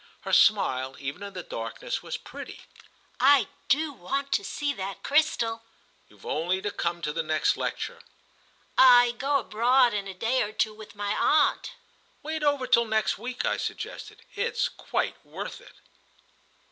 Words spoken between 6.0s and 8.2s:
"You've only to come to the next lecture."